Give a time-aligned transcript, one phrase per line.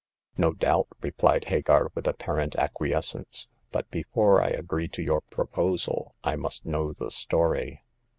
[0.35, 6.15] "No doubt," replied Hagar, with apparent ac quiescence;but before I agree to your propo sal
[6.23, 7.83] I must know the story.'